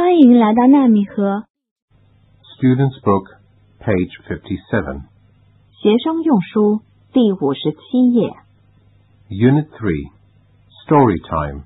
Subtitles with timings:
[0.00, 1.44] 欢迎来到纳米河
[2.58, 3.36] Student's Book,
[3.80, 5.02] page 57.
[5.72, 6.80] 学生用书
[7.12, 8.30] 第五十七页。
[9.28, 10.10] Unit 3.
[10.86, 11.64] Story Time.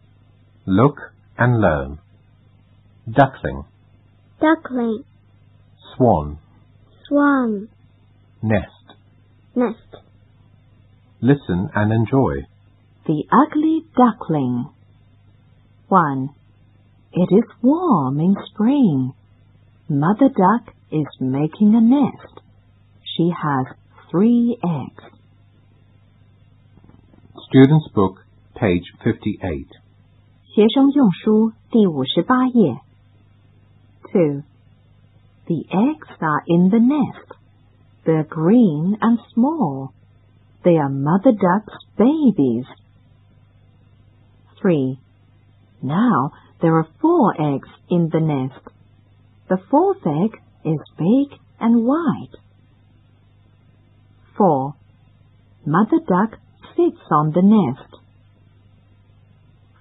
[0.64, 0.96] Look
[1.36, 1.98] and Learn.
[3.06, 3.64] Duckling,
[4.38, 5.04] duckling,
[5.96, 6.36] Swan,
[7.08, 7.68] swan,
[8.42, 8.96] Nest.
[9.54, 10.02] nest,
[11.20, 12.46] Listen and enjoy.
[13.06, 14.66] The ugly duckling.
[15.88, 16.28] 1.
[17.14, 19.12] It is warm in spring.
[19.88, 22.40] Mother duck is making a nest.
[23.16, 23.66] She has
[24.10, 25.04] three eggs.
[27.48, 29.66] Student's Book, page 58.
[30.54, 32.80] 学生用书第五十八页。
[34.12, 34.42] 2.
[35.46, 37.34] The eggs are in the nest.
[38.04, 39.92] They're green and small.
[40.62, 42.66] They are mother duck's babies.
[44.60, 44.98] 3.
[45.82, 48.60] Now there are four eggs in the nest.
[49.48, 52.36] The fourth egg is big and white.
[54.36, 54.74] 4.
[55.66, 56.38] Mother duck
[56.76, 57.96] sits on the nest.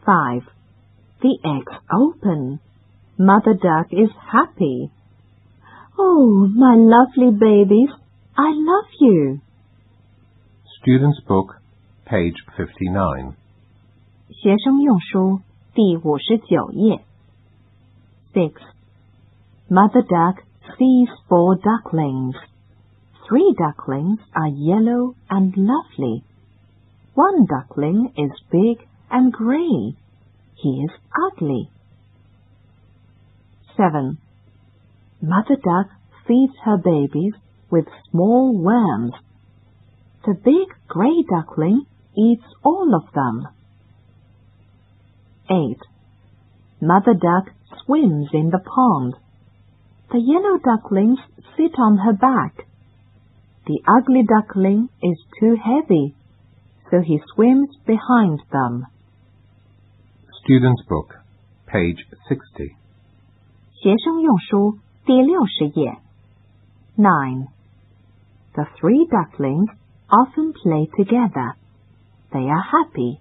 [0.06, 0.42] 5.
[1.22, 2.60] The eggs open.
[3.18, 4.92] Mother duck is happy.
[5.98, 7.90] Oh, my lovely babies,
[8.38, 9.42] I love you.
[10.82, 11.56] Student's Book,
[12.06, 13.36] page 59.
[14.30, 15.42] 学生用书
[15.74, 17.04] 第五十九页。
[18.34, 18.54] 6.
[19.70, 20.44] Mother duck
[20.78, 22.36] sees four ducklings.
[23.28, 26.24] Three ducklings are yellow and lovely.
[27.14, 29.96] One duckling is big and grey.
[30.56, 30.92] He is
[31.28, 31.70] ugly.
[33.78, 34.18] 7.
[35.22, 35.90] Mother duck
[36.28, 37.34] feeds her babies
[37.72, 39.14] with small worms.
[40.26, 41.86] The big grey duckling
[42.18, 43.48] eats all of them.
[45.50, 45.78] 8.
[46.82, 47.54] Mother duck
[47.86, 49.16] swims in the pond.
[50.12, 51.20] The yellow ducklings
[51.58, 52.66] sit on her back.
[53.66, 56.16] The ugly duckling is too heavy,
[56.90, 58.88] so he swims behind them.
[60.44, 61.16] Student's Book,
[61.68, 62.76] page 60.
[63.82, 66.00] 学生用书第六十页。
[66.98, 67.48] 9.
[68.56, 69.70] The three ducklings
[70.10, 71.54] often play together.
[72.32, 73.20] They are happy.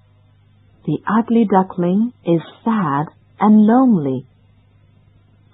[0.86, 3.06] The ugly duckling is sad
[3.40, 4.26] and lonely.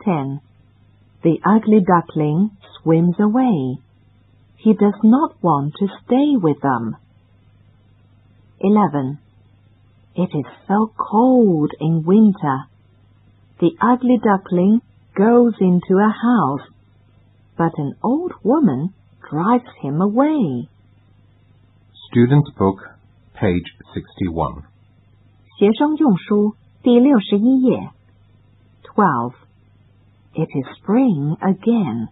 [0.03, 0.41] 10.
[1.23, 2.51] The ugly duckling
[2.81, 3.77] swims away.
[4.57, 6.95] He does not want to stay with them.
[8.59, 9.19] 11.
[10.15, 12.63] It is so cold in winter.
[13.59, 14.81] The ugly duckling
[15.15, 16.67] goes into a house,
[17.55, 18.93] but an old woman
[19.29, 20.67] drives him away.
[22.09, 22.79] Student's Book,
[23.39, 24.63] page 61.
[25.58, 27.90] 学生用书第六十一页。
[28.94, 29.32] 12.
[30.34, 32.08] It is spring again.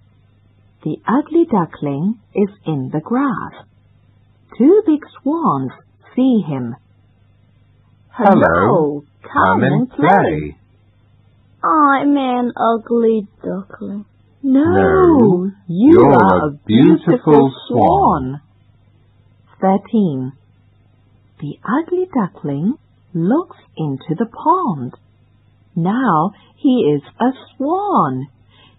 [0.82, 3.66] The ugly duckling is in the grass.
[4.58, 5.72] Two big swans
[6.14, 6.74] see him.
[8.10, 10.56] Hello, Come and play.
[11.64, 14.04] I'm an ugly duckling.
[14.42, 18.40] No, No, you you're are a beautiful swan.
[19.60, 20.32] 13.
[21.40, 22.74] The ugly duckling
[23.17, 24.93] looks into the pond.
[25.75, 28.27] Now he is a swan.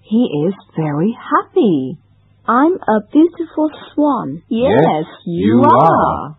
[0.03, 1.99] He is very happy.
[2.47, 4.43] I'm a beautiful swan.
[4.49, 6.37] Yes, you are.